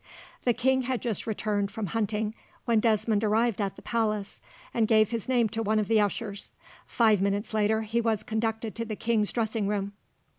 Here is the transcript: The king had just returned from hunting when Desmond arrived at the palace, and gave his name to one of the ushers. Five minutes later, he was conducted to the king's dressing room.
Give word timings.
The 0.45 0.53
king 0.55 0.81
had 0.89 0.99
just 0.99 1.27
returned 1.27 1.69
from 1.69 1.85
hunting 1.85 2.33
when 2.65 2.79
Desmond 2.79 3.23
arrived 3.23 3.61
at 3.61 3.75
the 3.75 3.83
palace, 3.83 4.41
and 4.73 4.87
gave 4.87 5.11
his 5.11 5.29
name 5.29 5.47
to 5.49 5.61
one 5.61 5.77
of 5.77 5.87
the 5.87 6.01
ushers. 6.01 6.53
Five 6.87 7.21
minutes 7.21 7.53
later, 7.53 7.83
he 7.83 8.01
was 8.01 8.23
conducted 8.23 8.73
to 8.77 8.85
the 8.85 8.95
king's 8.95 9.31
dressing 9.31 9.67
room. 9.67 9.93